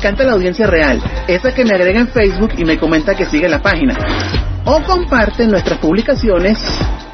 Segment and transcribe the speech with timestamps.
[0.00, 0.98] Encanta la audiencia real,
[1.28, 3.94] esa que me agrega en Facebook y me comenta que sigue la página.
[4.64, 6.56] O comparte nuestras publicaciones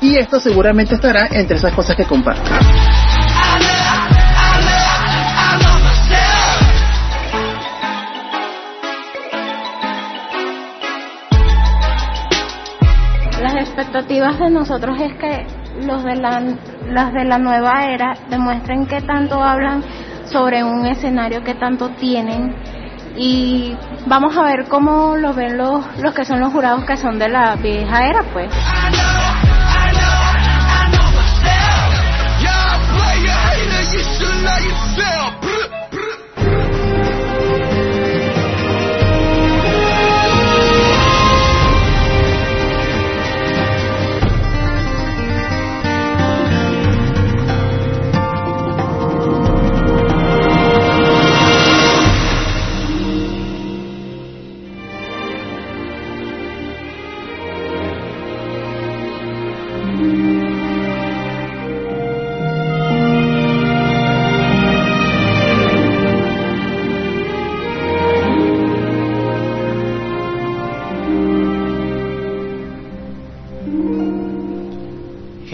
[0.01, 2.49] y esto seguramente estará entre esas cosas que comparto.
[13.41, 15.45] Las expectativas de nosotros es que
[15.85, 16.41] los de la,
[16.89, 19.83] las de la nueva era demuestren qué tanto hablan
[20.27, 22.55] sobre un escenario que tanto tienen
[23.17, 27.19] y vamos a ver cómo lo ven los, los que son los jurados que son
[27.19, 28.51] de la vieja era pues.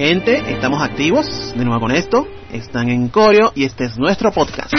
[0.04, 2.26] Gente, estamos activos de nuevo con esto.
[2.50, 4.74] Están en Coreo y este es nuestro podcast.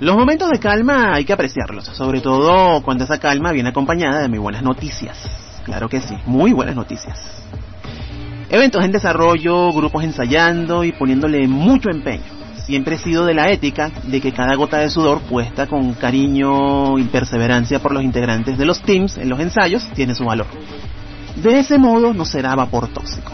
[0.00, 4.28] Los momentos de calma hay que apreciarlos, sobre todo cuando esa calma viene acompañada de
[4.28, 5.45] muy buenas noticias.
[5.66, 7.18] Claro que sí, muy buenas noticias.
[8.48, 12.22] Eventos en desarrollo, grupos ensayando y poniéndole mucho empeño.
[12.64, 17.00] Siempre he sido de la ética de que cada gota de sudor puesta con cariño
[17.00, 20.46] y perseverancia por los integrantes de los teams en los ensayos tiene su valor.
[21.34, 23.32] De ese modo no será vapor tóxico.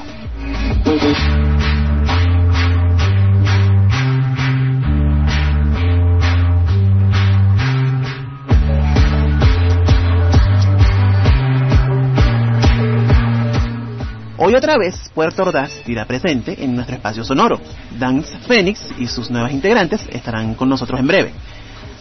[14.45, 17.61] Hoy otra vez Puerto Ordaz dirá presente en nuestro espacio sonoro.
[17.97, 21.33] Dance Phoenix y sus nuevas integrantes estarán con nosotros en breve.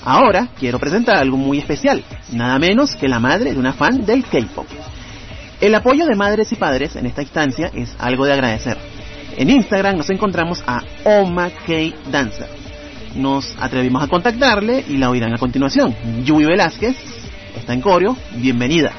[0.03, 4.23] Ahora quiero presentar algo muy especial, nada menos que la madre de una fan del
[4.23, 4.65] K-pop.
[5.59, 8.75] El apoyo de madres y padres en esta instancia es algo de agradecer.
[9.37, 11.73] En Instagram nos encontramos a Oma K
[12.09, 12.49] Dancer.
[13.17, 15.95] Nos atrevimos a contactarle y la oirán a continuación.
[16.25, 16.97] Yui Velázquez
[17.55, 18.93] está en coreo, bienvenida.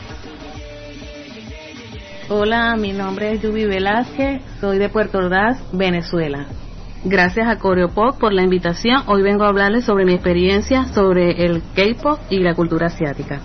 [2.34, 6.46] Hola, mi nombre es Yubi Velázquez, soy de Puerto Ordaz, Venezuela.
[7.04, 9.02] Gracias a Coreopop por la invitación.
[9.06, 13.42] Hoy vengo a hablarles sobre mi experiencia sobre el K-pop y la cultura asiática.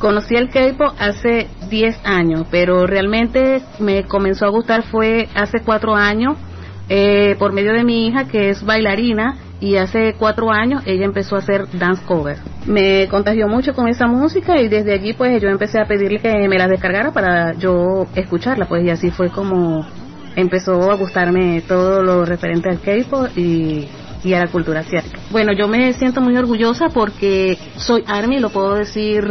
[0.00, 5.94] Conocí el K-pop hace 10 años, pero realmente me comenzó a gustar fue hace 4
[5.94, 6.36] años
[6.88, 11.36] eh, por medio de mi hija que es bailarina y hace cuatro años ella empezó
[11.36, 12.38] a hacer dance cover.
[12.66, 16.48] Me contagió mucho con esa música y desde allí pues yo empecé a pedirle que
[16.48, 19.86] me la descargara para yo escucharla pues y así fue como
[20.34, 23.88] empezó a gustarme todo lo referente al K-pop y,
[24.24, 25.18] y a la cultura asiática.
[25.30, 29.24] Bueno, yo me siento muy orgullosa porque soy ARMY, lo puedo decir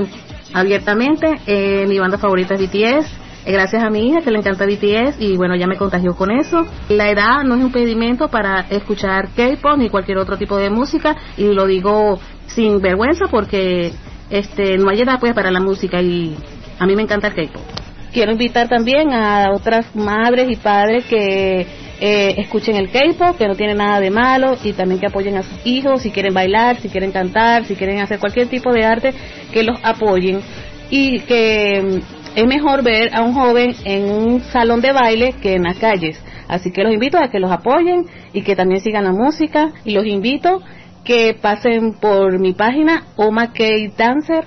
[0.53, 1.27] abiertamente.
[1.45, 5.37] Eh, mi banda favorita es BTS gracias a mi hija que le encanta BTS y
[5.37, 6.65] bueno, ya me contagió con eso.
[6.89, 11.15] La edad no es un impedimento para escuchar K-pop ni cualquier otro tipo de música
[11.37, 13.91] y lo digo sin vergüenza porque
[14.29, 16.35] este no hay edad pues para la música y
[16.79, 17.63] a mí me encanta el K-pop.
[18.11, 21.65] Quiero invitar también a otras madres y padres que
[21.99, 25.43] eh, escuchen el K-pop, que no tiene nada de malo, y también que apoyen a
[25.43, 29.13] sus hijos, si quieren bailar, si quieren cantar, si quieren hacer cualquier tipo de arte,
[29.51, 30.41] que los apoyen
[30.89, 32.01] y que
[32.35, 36.21] es mejor ver a un joven en un salón de baile que en las calles.
[36.47, 39.91] Así que los invito a que los apoyen y que también sigan la música y
[39.91, 40.61] los invito
[41.05, 43.63] que pasen por mi página Oma K
[43.97, 44.45] Dancer.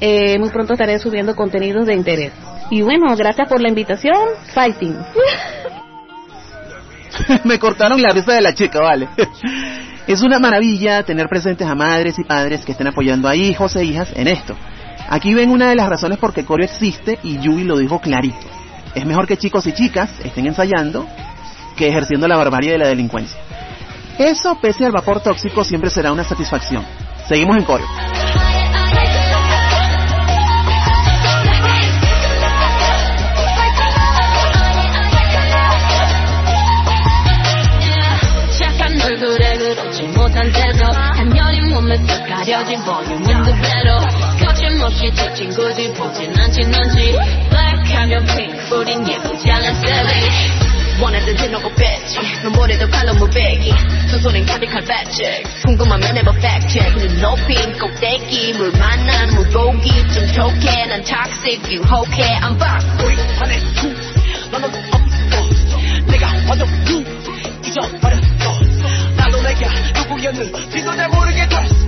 [0.00, 2.32] Eh, muy pronto estaré subiendo contenidos de interés.
[2.70, 4.16] Y bueno, gracias por la invitación.
[4.54, 4.96] Fighting.
[7.44, 9.08] Me cortaron la risa de la chica, vale.
[10.06, 13.84] Es una maravilla tener presentes a madres y padres que estén apoyando a hijos e
[13.84, 14.56] hijas en esto.
[15.06, 18.46] Aquí ven una de las razones por qué Coreo existe y Yui lo dijo clarito.
[18.94, 21.06] Es mejor que chicos y chicas estén ensayando
[21.76, 23.38] que ejerciendo la barbarie de la delincuencia.
[24.18, 26.84] Eso, pese al vapor tóxico, siempre será una satisfacción.
[27.28, 27.84] Seguimos en coro.
[48.98, 50.67] pink
[51.00, 52.18] 원하던 대놓고 뺐지.
[52.42, 53.72] 넌 뭐래도 칼로 무배기.
[54.10, 55.62] 손손엔 가득한 fat check.
[55.64, 56.32] 궁금하면 해봐
[56.68, 56.94] check.
[56.98, 59.90] 눈 높인 꼭대기 물 만난 물고기.
[60.12, 62.86] 좀 촉해 난 toxic 유혹해 I'm back
[63.38, 63.58] 하네
[64.50, 65.78] 너는 없어.
[66.10, 67.04] 내가 완전 blue
[67.64, 68.60] 잊어버렸어.
[69.16, 71.87] 나도 내가 누구였는지도 잘 모르겠어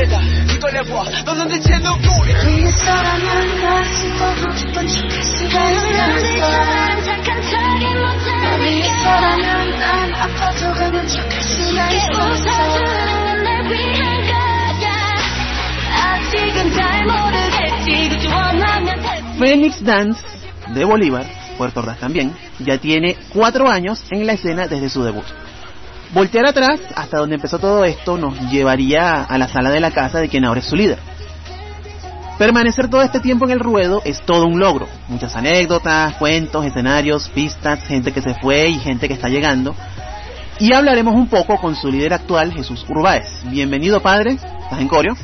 [0.00, 6.40] 떠오르다 뒤돌려봐 너는 대체 누구래 위에 사람은 다 숨어도 싶은 척할 수가 있어
[7.04, 8.28] 착한 척이 못해
[8.62, 12.08] 위에 사람은 난 아파도 가는 척할 수가 있어
[13.42, 14.86] 날 위한 거야
[16.02, 20.24] 아직은 잘 모르겠지 그저 원하면 돼 Phoenix Dance
[20.74, 21.26] de Bolívar,
[21.58, 25.26] Puerto Ordaz también, ya tiene cuatro años en la escena desde su debut.
[26.13, 30.19] Voltear atrás, hasta donde empezó todo esto, nos llevaría a la sala de la casa
[30.19, 30.99] de quien ahora es su líder.
[32.37, 34.89] Permanecer todo este tiempo en el ruedo es todo un logro.
[35.07, 39.73] Muchas anécdotas, cuentos, escenarios, pistas, gente que se fue y gente que está llegando.
[40.59, 43.41] Y hablaremos un poco con su líder actual, Jesús Urbáez.
[43.45, 44.31] Bienvenido, padre.
[44.31, 45.15] ¿Estás en coreo?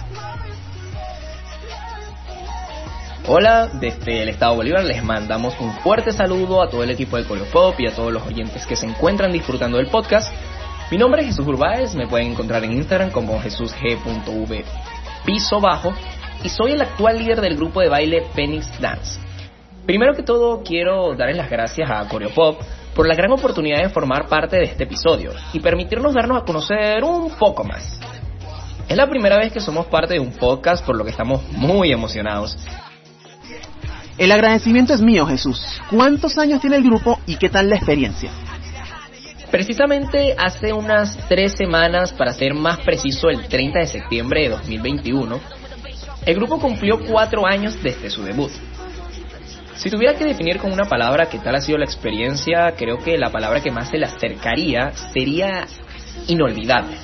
[3.27, 7.23] Hola, desde el Estado Bolívar les mandamos un fuerte saludo a todo el equipo de
[7.23, 10.31] Pop y a todos los oyentes que se encuentran disfrutando del podcast.
[10.89, 14.63] Mi nombre es Jesús Urbáez, me pueden encontrar en Instagram como jesusg.v
[15.27, 15.93] piso bajo
[16.41, 19.19] y soy el actual líder del grupo de baile Phoenix Dance.
[19.85, 22.61] Primero que todo quiero darles las gracias a Pop
[22.95, 27.03] por la gran oportunidad de formar parte de este episodio y permitirnos darnos a conocer
[27.03, 27.99] un poco más.
[28.87, 31.91] Es la primera vez que somos parte de un podcast por lo que estamos muy
[31.91, 32.57] emocionados
[34.17, 35.61] El agradecimiento es mío, Jesús.
[35.89, 38.31] ¿Cuántos años tiene el grupo y qué tal la experiencia?
[39.51, 45.39] Precisamente hace unas tres semanas, para ser más preciso, el 30 de septiembre de 2021,
[46.25, 48.51] el grupo cumplió cuatro años desde su debut.
[49.75, 53.17] Si tuviera que definir con una palabra qué tal ha sido la experiencia, creo que
[53.17, 55.65] la palabra que más se le acercaría sería
[56.27, 56.97] inolvidable.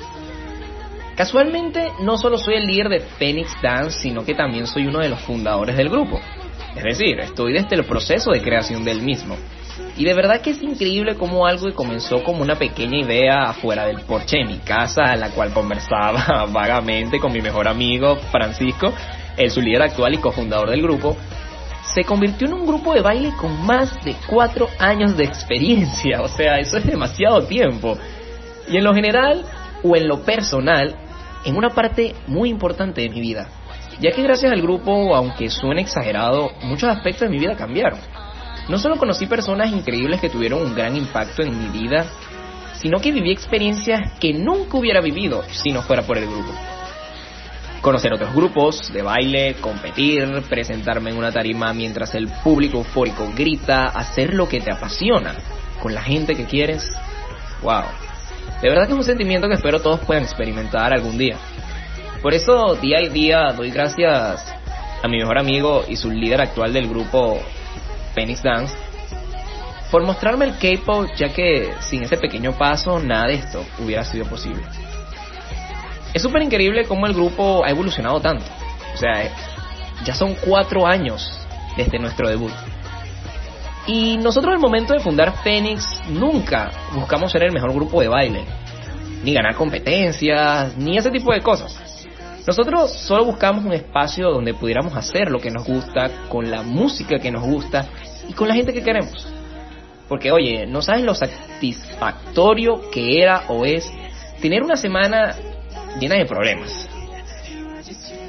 [1.16, 5.08] Casualmente, no solo soy el líder de Phoenix Dance, sino que también soy uno de
[5.08, 6.20] los fundadores del grupo.
[6.76, 9.36] Es decir, estoy desde el proceso de creación del mismo.
[9.96, 13.86] Y de verdad que es increíble cómo algo que comenzó como una pequeña idea afuera
[13.86, 18.92] del porche de mi casa, a la cual conversaba vagamente con mi mejor amigo Francisco,
[19.36, 21.16] el su líder actual y cofundador del grupo,
[21.94, 26.22] se convirtió en un grupo de baile con más de cuatro años de experiencia.
[26.22, 27.96] O sea, eso es demasiado tiempo.
[28.68, 29.44] Y en lo general,
[29.82, 30.96] o en lo personal,
[31.44, 33.48] en una parte muy importante de mi vida.
[34.00, 38.00] Ya que gracias al grupo, aunque suene exagerado, muchos aspectos de mi vida cambiaron.
[38.68, 42.06] No solo conocí personas increíbles que tuvieron un gran impacto en mi vida,
[42.80, 46.52] sino que viví experiencias que nunca hubiera vivido si no fuera por el grupo.
[47.82, 53.88] Conocer otros grupos de baile, competir, presentarme en una tarima mientras el público eufórico grita,
[53.88, 55.34] hacer lo que te apasiona
[55.82, 56.90] con la gente que quieres.
[57.62, 57.84] ¡Wow!
[58.62, 61.36] De verdad que es un sentimiento que espero todos puedan experimentar algún día.
[62.22, 64.42] Por eso día a día doy gracias
[65.02, 67.38] a mi mejor amigo y su líder actual del grupo
[68.14, 68.74] Phoenix Dance
[69.90, 74.24] por mostrarme el K-pop, ya que sin ese pequeño paso nada de esto hubiera sido
[74.26, 74.62] posible.
[76.12, 78.44] Es súper increíble cómo el grupo ha evolucionado tanto.
[78.94, 79.30] O sea,
[80.04, 81.38] ya son cuatro años
[81.76, 82.52] desde nuestro debut.
[83.86, 88.44] Y nosotros al momento de fundar Phoenix nunca buscamos ser el mejor grupo de baile,
[89.22, 91.83] ni ganar competencias, ni ese tipo de cosas.
[92.46, 97.18] Nosotros solo buscamos un espacio donde pudiéramos hacer lo que nos gusta, con la música
[97.18, 97.86] que nos gusta
[98.28, 99.26] y con la gente que queremos.
[100.08, 103.90] Porque oye, no sabes lo satisfactorio que era o es
[104.42, 105.34] tener una semana
[105.98, 106.86] llena de problemas,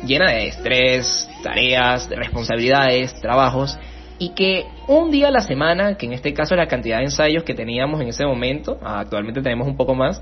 [0.06, 3.78] llena de estrés, tareas, de responsabilidades, trabajos,
[4.18, 7.06] y que un día a la semana, que en este caso es la cantidad de
[7.06, 10.22] ensayos que teníamos en ese momento, actualmente tenemos un poco más,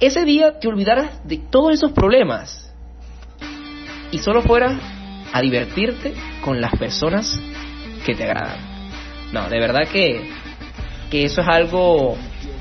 [0.00, 2.72] ese día te olvidaras de todos esos problemas
[4.10, 4.80] y solo fueras
[5.32, 7.38] a divertirte con las personas
[8.04, 8.58] que te agradan.
[9.32, 10.28] No, de verdad que,
[11.10, 12.16] que eso es algo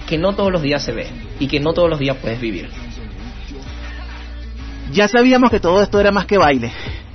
[0.07, 1.07] que no todos los días se ve
[1.39, 2.69] y que no todos los días puedes vivir.
[4.91, 6.71] Ya sabíamos que todo esto era más que baile.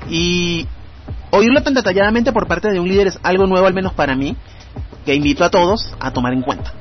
[0.08, 0.66] Y
[1.30, 4.36] oírlo tan detalladamente por parte de un líder es algo nuevo, al menos para mí,
[5.04, 6.72] que invito a todos a tomar en cuenta.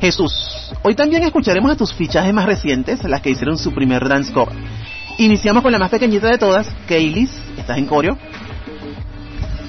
[0.00, 4.32] Jesús, hoy también escucharemos a tus fichajes más recientes, las que hicieron su primer dance
[4.32, 4.56] cover.
[5.18, 8.16] Iniciamos con la más pequeñita de todas, Kaylis, estás en coreo.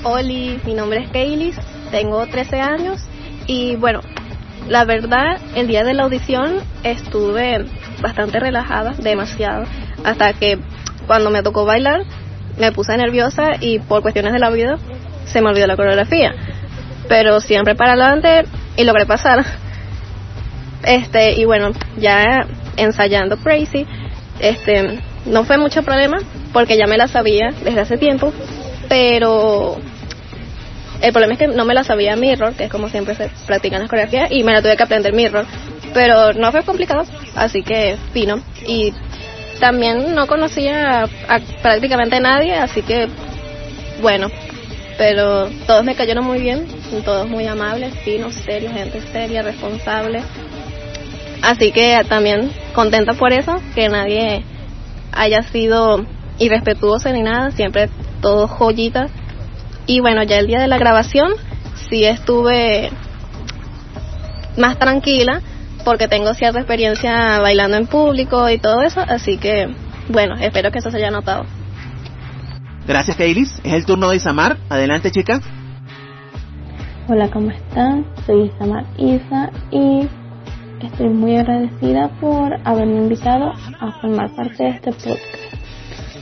[0.04, 1.56] Oli, mi nombre es Kaylis,
[1.92, 3.02] tengo 13 años
[3.48, 4.02] y bueno,
[4.68, 7.66] la verdad, el día de la audición estuve
[8.02, 9.66] bastante relajada, demasiado.
[10.04, 10.60] Hasta que
[11.06, 12.04] cuando me tocó bailar,
[12.58, 14.78] me puse nerviosa y por cuestiones de la vida
[15.26, 16.34] se me olvidó la coreografía.
[17.10, 18.46] Pero siempre para adelante
[18.78, 19.63] y logré pasar.
[20.84, 22.46] Este, y bueno, ya
[22.78, 23.86] ensayando Crazy,
[24.40, 26.18] este, no fue mucho problema
[26.52, 28.34] porque ya me la sabía desde hace tiempo,
[28.90, 29.78] pero
[31.04, 33.82] el problema es que no me la sabía Mirror, que es como siempre se practican
[33.82, 35.46] las coreografías, y me la tuve que aprender Mirror.
[35.94, 37.04] Pero no fue complicado,
[37.36, 38.42] así que fino.
[38.66, 38.94] Y
[39.60, 43.10] también no conocía a, prácticamente nadie, así que
[44.02, 44.30] bueno.
[44.98, 46.68] Pero todos me cayeron muy bien,
[47.04, 50.22] todos muy amables, finos, serios, gente seria, responsable.
[51.44, 54.46] Así que también contenta por eso, que nadie
[55.12, 56.06] haya sido
[56.40, 57.90] irrespetuoso ni nada, siempre
[58.22, 59.12] todos joyitas.
[59.86, 61.34] Y bueno, ya el día de la grabación
[61.90, 62.90] sí estuve
[64.58, 65.42] más tranquila
[65.84, 69.68] porque tengo cierta experiencia bailando en público y todo eso, así que
[70.08, 71.44] bueno, espero que eso se haya notado.
[72.88, 73.60] Gracias, Kailis.
[73.66, 74.56] Es el turno de Isamar.
[74.70, 75.42] Adelante, chica.
[77.10, 78.06] Hola, ¿cómo están?
[78.26, 80.08] Soy Isamar Isa y
[80.86, 85.54] estoy muy agradecida por haberme invitado a formar parte de este podcast.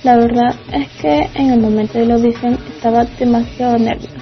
[0.04, 4.16] La verdad es que en el momento de la audición estaba demasiado nerviosa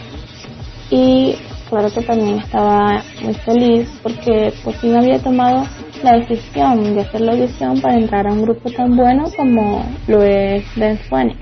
[0.90, 1.36] y
[1.70, 5.66] claro que también estaba muy feliz porque por fin había tomado
[6.04, 10.24] la decisión de hacer la audición para entrar a un grupo tan bueno como lo
[10.24, 11.38] es Dance Phoenix.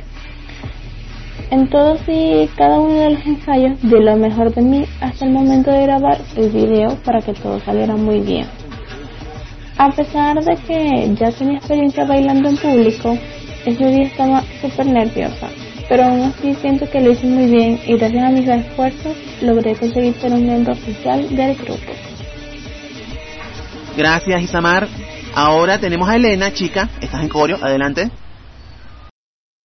[1.50, 5.32] En todos y cada uno de los ensayos di lo mejor de mí hasta el
[5.32, 8.67] momento de grabar el video para que todo saliera muy bien.
[9.80, 13.18] A pesar de que ya tenía experiencia bailando en público,
[13.64, 15.50] ese día estaba súper nerviosa,
[15.88, 19.76] pero aún así siento que lo hice muy bien y gracias a mis esfuerzos logré
[19.76, 21.92] conseguir ser un miembro oficial del grupo.
[23.96, 24.88] Gracias, Isamar.
[25.36, 26.90] Ahora tenemos a Elena, chica.
[27.00, 28.10] Estás en coreo, adelante.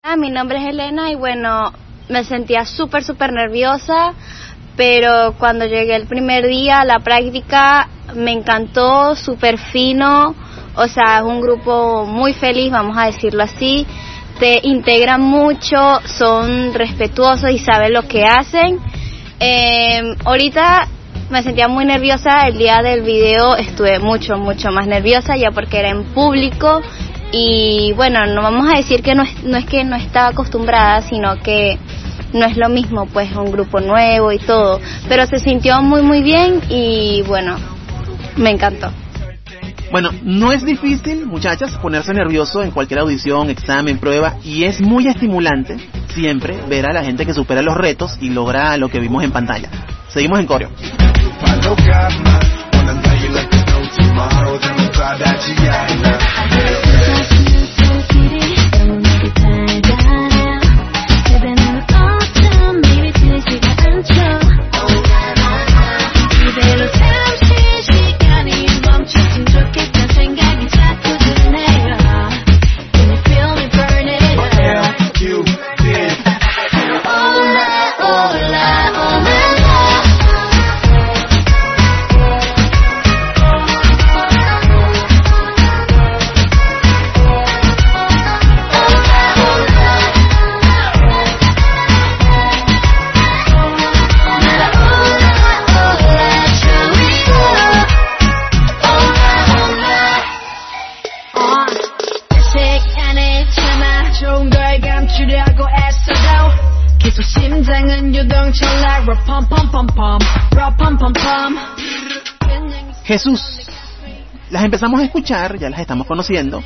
[0.04, 1.72] Ah, mi nombre es Elena y bueno,
[2.10, 4.14] me sentía súper, súper nerviosa,
[4.76, 10.36] pero cuando llegué el primer día a la práctica me encantó, súper fino
[10.76, 13.86] o sea, es un grupo muy feliz, vamos a decirlo así.
[14.40, 18.80] Te integran mucho, son respetuosos y saben lo que hacen.
[19.40, 20.88] Eh, ahorita
[21.30, 25.80] me sentía muy nerviosa, el día del video estuve mucho, mucho más nerviosa ya porque
[25.80, 26.82] era en público
[27.32, 31.02] y bueno, no vamos a decir que no es, no es que no estaba acostumbrada,
[31.02, 31.78] sino que
[32.34, 36.22] no es lo mismo, pues un grupo nuevo y todo, pero se sintió muy muy
[36.22, 37.58] bien y bueno,
[38.38, 38.92] me encantó.
[39.92, 45.08] Bueno, no es difícil, muchachas, ponerse nervioso en cualquier audición, examen, prueba, y es muy
[45.08, 45.76] estimulante
[46.14, 49.32] siempre ver a la gente que supera los retos y logra lo que vimos en
[49.32, 49.70] pantalla.
[50.08, 50.70] Seguimos en coreo.
[114.72, 116.64] Empezamos a escuchar, ya las estamos conociendo.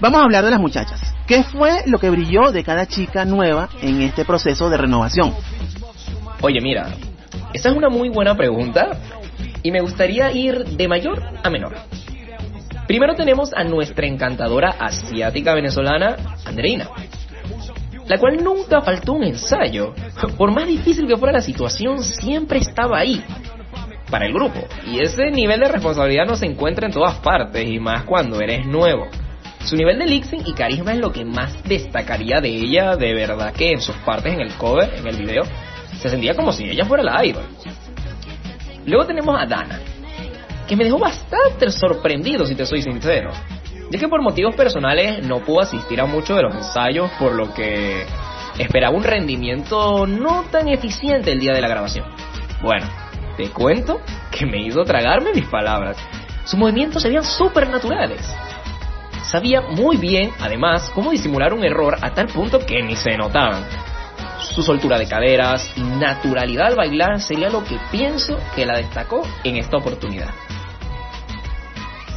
[0.00, 1.00] Vamos a hablar de las muchachas.
[1.26, 5.34] ¿Qué fue lo que brilló de cada chica nueva en este proceso de renovación?
[6.42, 6.90] Oye, mira,
[7.54, 8.98] esa es una muy buena pregunta
[9.62, 11.74] y me gustaría ir de mayor a menor.
[12.86, 16.90] Primero tenemos a nuestra encantadora asiática venezolana, Andreina,
[18.08, 19.94] la cual nunca faltó un ensayo.
[20.36, 23.24] Por más difícil que fuera la situación, siempre estaba ahí
[24.12, 24.60] para el grupo.
[24.86, 28.66] Y ese nivel de responsabilidad no se encuentra en todas partes y más cuando eres
[28.66, 29.08] nuevo.
[29.64, 33.54] Su nivel de lixing y carisma es lo que más destacaría de ella, de verdad
[33.54, 35.44] que en sus partes en el cover, en el video,
[35.98, 37.44] se sentía como si ella fuera la idol.
[38.84, 39.80] Luego tenemos a Dana,
[40.68, 43.30] que me dejó bastante sorprendido si te soy sincero.
[43.90, 47.54] Ya que por motivos personales no pudo asistir a muchos de los ensayos, por lo
[47.54, 48.04] que
[48.58, 52.04] esperaba un rendimiento no tan eficiente el día de la grabación.
[52.62, 52.86] Bueno,
[53.42, 55.96] te cuento que me hizo tragarme mis palabras.
[56.44, 58.20] Sus movimientos se veían súper naturales.
[59.24, 63.64] Sabía muy bien, además, cómo disimular un error a tal punto que ni se notaban.
[64.40, 69.26] Su soltura de caderas y naturalidad al bailar sería lo que pienso que la destacó
[69.42, 70.30] en esta oportunidad.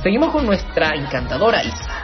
[0.04, 1.95] Seguimos con nuestra encantadora Isa,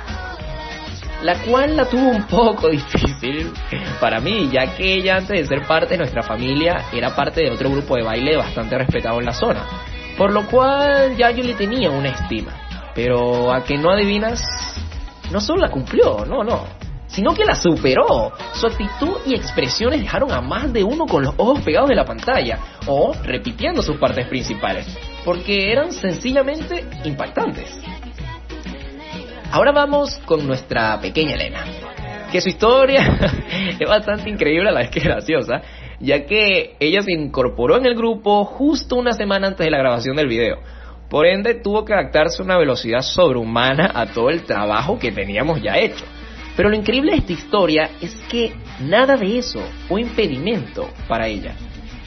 [1.24, 3.52] la cual la tuvo un poco difícil
[4.00, 7.52] para mí, ya que ella antes de ser parte de nuestra familia era parte de
[7.52, 9.66] otro grupo de baile bastante respetado en la zona,
[10.18, 12.54] por lo cual ya yo le tenía una estima.
[12.94, 14.44] Pero a que no adivinas,
[15.32, 16.66] no solo la cumplió, no, no,
[17.08, 18.32] sino que la superó.
[18.54, 22.06] Su actitud y expresiones dejaron a más de uno con los ojos pegados de la
[22.06, 24.88] pantalla o repitiendo sus partes principales,
[25.24, 27.80] porque eran sencillamente impactantes.
[29.52, 31.66] Ahora vamos con nuestra pequeña Elena,
[32.32, 33.02] que su historia
[33.80, 35.62] es bastante increíble a la vez que graciosa,
[36.00, 40.16] ya que ella se incorporó en el grupo justo una semana antes de la grabación
[40.16, 40.60] del video.
[41.10, 45.62] Por ende, tuvo que adaptarse a una velocidad sobrehumana a todo el trabajo que teníamos
[45.62, 46.06] ya hecho.
[46.56, 51.56] Pero lo increíble de esta historia es que nada de eso fue impedimento para ella.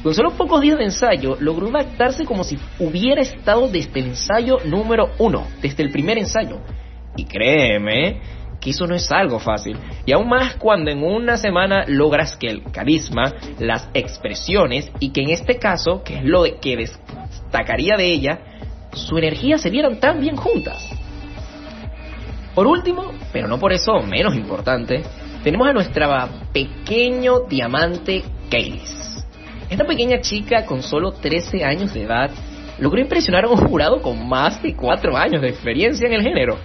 [0.02, 4.60] Con solo pocos días de ensayo, logró adaptarse como si hubiera estado desde el ensayo
[4.64, 6.62] número uno, desde el primer ensayo.
[7.16, 8.20] Y créeme
[8.60, 9.76] que eso no es algo fácil.
[10.06, 15.22] Y aún más cuando en una semana logras que el carisma, las expresiones y que
[15.22, 18.38] en este caso, que es lo que destacaría de ella,
[18.92, 20.88] su energía se vieran tan bien juntas.
[22.54, 25.02] Por último, pero no por eso menos importante,
[25.42, 29.24] tenemos a nuestra pequeño diamante Kaylis.
[29.68, 32.30] Esta pequeña chica con solo 13 años de edad
[32.78, 36.58] logró impresionar a un jurado con más de 4 años de experiencia en el género.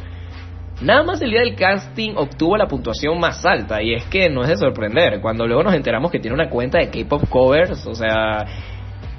[0.81, 4.43] Nada más el día del casting obtuvo la puntuación más alta y es que no
[4.43, 7.93] es de sorprender cuando luego nos enteramos que tiene una cuenta de K-pop covers, o
[7.93, 8.45] sea,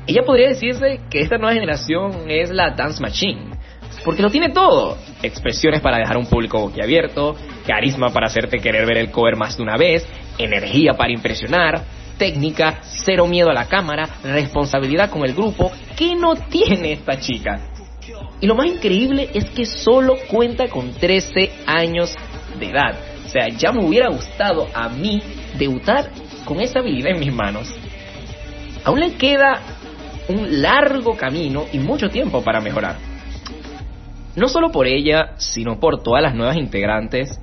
[0.07, 3.51] ella podría decirse que esta nueva generación es la Dance Machine,
[4.07, 4.97] porque lo tiene todo.
[5.23, 9.63] Expresiones para dejar un público boquiabierto, carisma para hacerte querer ver el cover más de
[9.63, 10.07] una vez,
[10.39, 11.83] energía para impresionar,
[12.17, 15.71] técnica, cero miedo a la cámara, responsabilidad con el grupo.
[15.95, 17.70] ¿Qué no tiene esta chica?
[18.41, 22.15] Y lo más increíble es que solo cuenta con 13 años
[22.59, 22.99] de edad.
[23.27, 25.23] O sea, ya me hubiera gustado a mí
[25.59, 26.11] debutar
[26.45, 27.73] con esa habilidad en mis manos.
[28.85, 29.61] Aún le queda
[30.29, 32.97] un largo camino y mucho tiempo para mejorar.
[34.37, 37.41] No solo por ella, sino por todas las nuevas integrantes,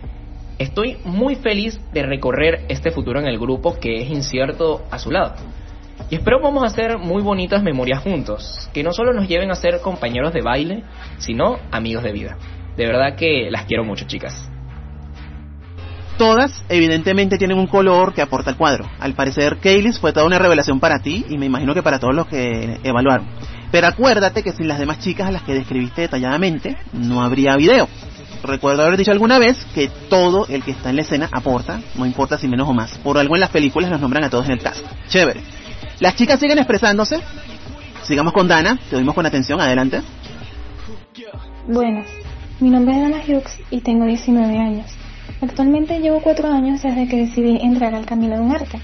[0.57, 5.11] estoy muy feliz de recorrer este futuro en el grupo que es incierto a su
[5.11, 5.35] lado.
[6.09, 9.55] Y espero vamos a hacer muy bonitas memorias juntos, que no solo nos lleven a
[9.55, 10.83] ser compañeros de baile,
[11.17, 12.37] sino amigos de vida.
[12.77, 14.49] De verdad que las quiero mucho, chicas.
[16.17, 18.89] Todas, evidentemente, tienen un color que aporta al cuadro.
[18.99, 22.15] Al parecer, Kaylis fue toda una revelación para ti y me imagino que para todos
[22.15, 23.27] los que evaluaron.
[23.71, 27.87] Pero acuérdate que sin las demás chicas a las que describiste detalladamente, no habría video.
[28.43, 32.05] Recuerdo haber dicho alguna vez que todo el que está en la escena aporta, no
[32.05, 32.97] importa si menos o más.
[32.99, 34.85] Por algo en las películas nos nombran a todos en el cast.
[35.09, 35.56] Chévere.
[35.99, 37.19] Las chicas siguen expresándose.
[38.03, 40.01] Sigamos con Dana, te oímos con atención, adelante.
[41.67, 42.07] Buenas,
[42.59, 44.85] mi nombre es Dana Hughes y tengo 19 años.
[45.41, 48.79] Actualmente llevo 4 años desde que decidí entrar al camino de un arte.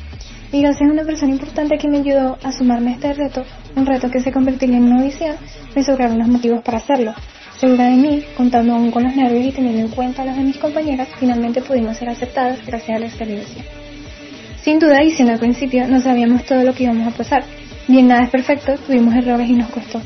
[0.52, 3.46] Y gracias a una persona importante que me ayudó a sumarme a este reto,
[3.76, 5.36] un reto que se convertiría en una audición,
[5.76, 7.14] me sobraron los motivos para hacerlo.
[7.58, 10.44] Segura de mí, contando aún con los nervios y teniendo en cuenta a las de
[10.44, 13.64] mis compañeras, finalmente pudimos ser aceptadas gracias a la experiencia.
[14.64, 17.44] Sin duda, diciendo al principio, no sabíamos todo lo que íbamos a pasar.
[17.90, 20.02] Bien, nada es perfecto, tuvimos errores y nos costó.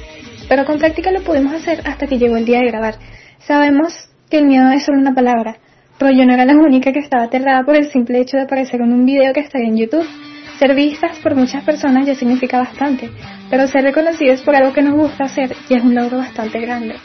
[0.49, 2.95] Pero con práctica lo pudimos hacer hasta que llegó el día de grabar.
[3.37, 5.57] Sabemos que el miedo es solo una palabra,
[5.99, 8.81] pero yo no era la única que estaba aterrada por el simple hecho de aparecer
[8.81, 10.07] en un video que está en YouTube.
[10.57, 13.11] Ser vistas por muchas personas ya significa bastante,
[13.51, 16.95] pero ser reconocidos por algo que nos gusta hacer ya es un logro bastante grande.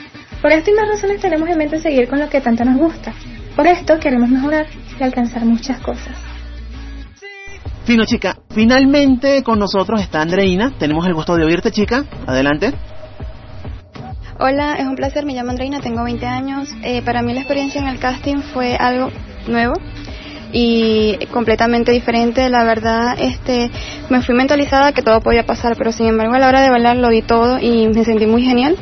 [0.40, 3.12] Por esto y más razones tenemos en mente seguir con lo que tanto nos gusta.
[3.54, 6.31] Por esto queremos mejorar y alcanzar muchas cosas.
[7.84, 8.36] Fino, chica.
[8.50, 10.72] Finalmente con nosotros está Andreina.
[10.78, 12.04] Tenemos el gusto de oírte, chica.
[12.26, 12.72] Adelante.
[14.38, 15.26] Hola, es un placer.
[15.26, 16.68] Me llamo Andreina, tengo 20 años.
[16.82, 19.10] Eh, para mí la experiencia en el casting fue algo
[19.48, 19.74] nuevo
[20.52, 22.48] y completamente diferente.
[22.48, 23.70] La verdad, este,
[24.10, 26.96] me fui mentalizada que todo podía pasar, pero sin embargo a la hora de bailar
[26.96, 28.76] lo di todo y me sentí muy genial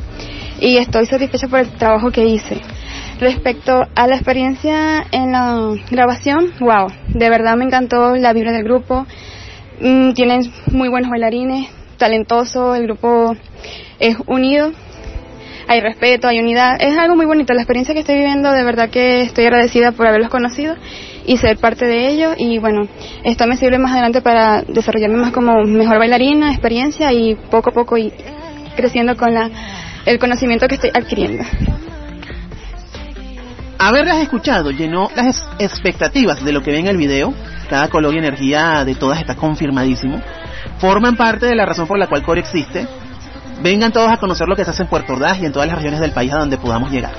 [0.60, 2.60] y estoy satisfecha por el trabajo que hice.
[3.20, 8.64] Respecto a la experiencia en la grabación, wow, de verdad me encantó la vibra del
[8.64, 9.06] grupo.
[9.78, 13.36] Mm, tienen muy buenos bailarines, talentoso, el grupo
[13.98, 14.72] es unido,
[15.68, 16.78] hay respeto, hay unidad.
[16.80, 20.06] Es algo muy bonito, la experiencia que estoy viviendo, de verdad que estoy agradecida por
[20.06, 20.74] haberlos conocido
[21.26, 22.34] y ser parte de ellos.
[22.38, 22.88] Y bueno,
[23.22, 27.74] esto me sirve más adelante para desarrollarme más como mejor bailarina, experiencia y poco a
[27.74, 28.14] poco ir
[28.76, 29.50] creciendo con la,
[30.06, 31.44] el conocimiento que estoy adquiriendo.
[33.82, 37.32] Haberlas escuchado llenó las expectativas de lo que ve en el video.
[37.70, 40.20] Cada color y energía de todas está confirmadísimo.
[40.78, 42.86] Forman parte de la razón por la cual Core existe.
[43.62, 45.76] Vengan todos a conocer lo que se hace en Puerto Ordaz y en todas las
[45.76, 47.14] regiones del país a donde podamos llegar.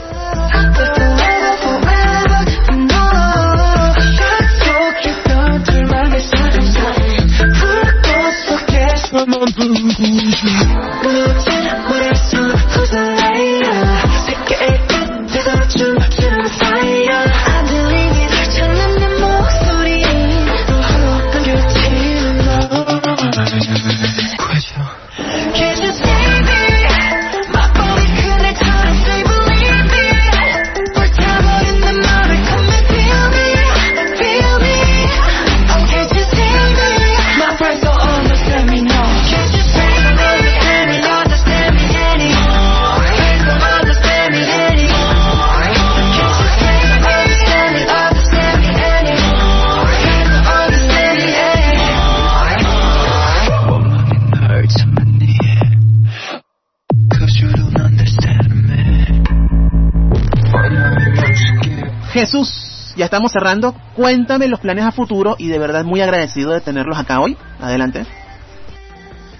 [63.12, 63.76] Estamos cerrando.
[63.94, 67.36] Cuéntame los planes a futuro y de verdad muy agradecido de tenerlos acá hoy.
[67.60, 68.06] Adelante.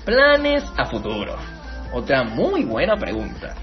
[0.04, 1.38] Planes a futuro.
[1.94, 3.56] Otra muy buena pregunta.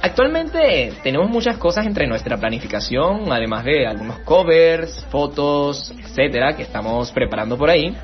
[0.00, 7.12] Actualmente tenemos muchas cosas entre nuestra planificación, además de algunos covers, fotos, etcétera, que estamos
[7.12, 7.94] preparando por ahí.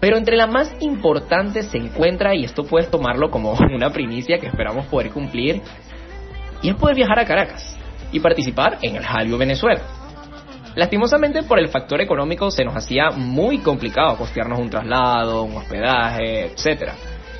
[0.00, 4.46] Pero entre las más importantes se encuentra, y esto puedes tomarlo como una primicia que
[4.46, 5.60] esperamos poder cumplir,
[6.62, 7.78] y es poder viajar a Caracas
[8.12, 10.05] y participar en el Jalio Venezuela.
[10.76, 16.44] Lastimosamente por el factor económico se nos hacía muy complicado costearnos un traslado, un hospedaje,
[16.44, 16.92] etc.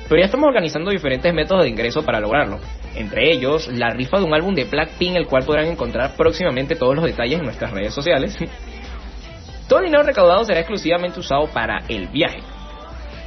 [0.09, 2.59] Pero ya estamos organizando diferentes métodos de ingreso para lograrlo.
[2.95, 6.95] Entre ellos, la rifa de un álbum de Blackpink, el cual podrán encontrar próximamente todos
[6.95, 8.35] los detalles en nuestras redes sociales.
[9.69, 12.39] Todo el dinero recaudado será exclusivamente usado para el viaje.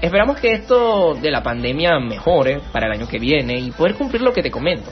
[0.01, 4.23] Esperamos que esto de la pandemia mejore para el año que viene y poder cumplir
[4.23, 4.91] lo que te comento.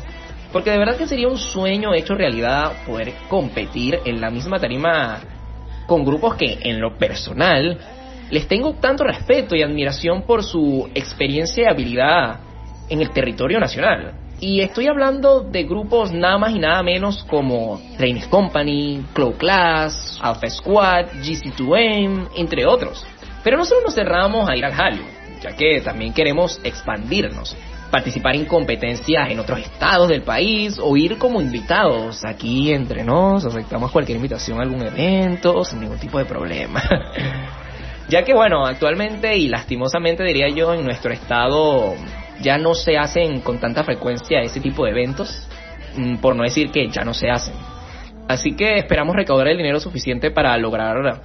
[0.52, 5.20] Porque de verdad que sería un sueño hecho realidad poder competir en la misma tarima
[5.87, 7.78] con grupos que en lo personal
[8.30, 12.40] les tengo tanto respeto y admiración por su experiencia y habilidad
[12.88, 14.14] en el territorio nacional.
[14.40, 20.18] Y estoy hablando de grupos nada más y nada menos como Trains Company, Cloud Class,
[20.22, 23.04] Alpha Squad, GC2M, entre otros.
[23.42, 25.02] Pero no solo nos cerramos a ir al Hallyu,
[25.42, 27.56] ya que también queremos expandirnos
[27.90, 33.44] participar en competencias en otros estados del país o ir como invitados aquí entre nos,
[33.44, 36.83] aceptamos cualquier invitación a algún evento sin ningún tipo de problema.
[38.09, 41.94] ya que bueno, actualmente y lastimosamente diría yo en nuestro estado
[42.40, 45.48] ya no se hacen con tanta frecuencia ese tipo de eventos,
[45.96, 47.55] mm, por no decir que ya no se hacen.
[48.29, 51.22] Así que esperamos recaudar el dinero suficiente para lograr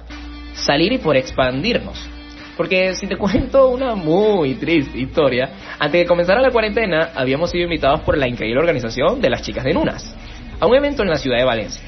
[0.54, 2.08] salir y por expandirnos.
[2.56, 7.64] Porque si te cuento una muy triste historia, antes de comenzar la cuarentena habíamos sido
[7.64, 10.16] invitados por la increíble organización de las chicas de Nunas
[10.60, 11.82] a un evento en la ciudad de Valencia.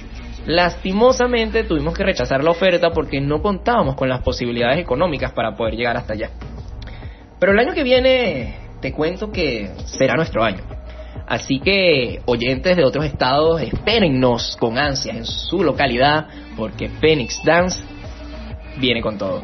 [0.46, 5.74] Lastimosamente tuvimos que rechazar la oferta porque no contábamos con las posibilidades económicas para poder
[5.74, 6.30] llegar hasta allá.
[7.40, 10.62] Pero el año que viene te cuento que será nuestro año.
[11.26, 17.82] Así que oyentes de otros estados, espérennos con ansias en su localidad porque Phoenix Dance
[18.78, 19.42] viene con todo.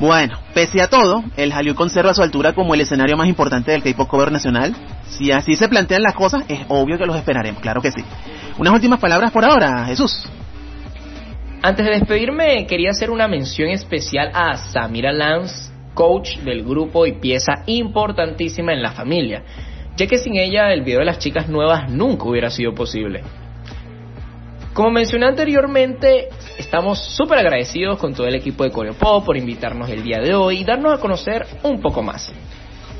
[0.00, 3.82] Bueno, pese a todo, el Hallyu conserva su altura como el escenario más importante del
[3.82, 4.74] K-pop cover nacional.
[5.06, 8.04] Si así se plantean las cosas, es obvio que los esperaremos, claro que sí.
[8.58, 10.28] Unas últimas palabras por ahora, Jesús.
[11.62, 17.12] Antes de despedirme, quería hacer una mención especial a Samira Lance, coach del grupo y
[17.12, 19.44] pieza importantísima en la familia,
[19.96, 23.22] ya que sin ella el video de las chicas nuevas nunca hubiera sido posible.
[24.74, 30.02] Como mencioné anteriormente, estamos súper agradecidos con todo el equipo de Coreopop por invitarnos el
[30.02, 32.32] día de hoy y darnos a conocer un poco más.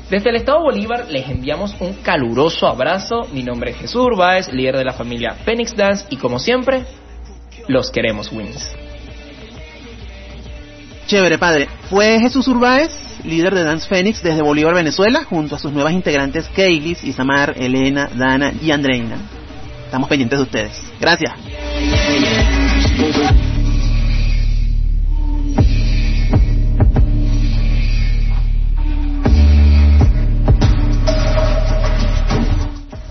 [0.09, 3.27] Desde el Estado Bolívar les enviamos un caluroso abrazo.
[3.33, 6.85] Mi nombre es Jesús Urbáez, líder de la familia Phoenix Dance y como siempre,
[7.67, 8.73] los queremos Wins.
[11.07, 11.67] Chévere, padre.
[11.89, 12.91] Fue Jesús Urbáez,
[13.25, 18.09] líder de Dance Phoenix desde Bolívar, Venezuela, junto a sus nuevas integrantes Keilis, Isamar, Elena,
[18.15, 19.17] Dana y Andreina.
[19.85, 20.93] Estamos pendientes de ustedes.
[20.99, 21.64] Gracias.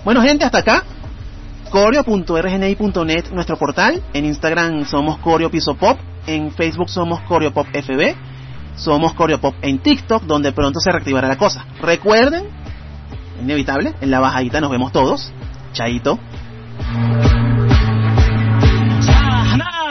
[0.05, 0.83] Bueno gente, hasta acá.
[1.71, 4.03] Coreo.rgni.net, nuestro portal.
[4.13, 5.97] En Instagram somos Coreo Piso Pop.
[6.27, 8.15] En Facebook somos Coreo Pop FB.
[8.75, 11.65] Somos Coreo Pop en TikTok, donde pronto se reactivará la cosa.
[11.81, 12.45] Recuerden,
[13.41, 15.33] inevitable, en la bajadita nos vemos todos.
[15.73, 16.19] Chaito.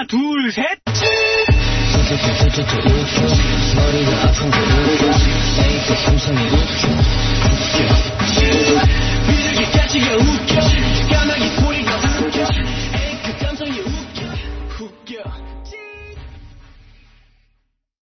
[0.07, 0.79] 둘, 셋!
[9.27, 10.61] 비둘기 까치가 웃겨
[11.11, 11.74] 까마귀 소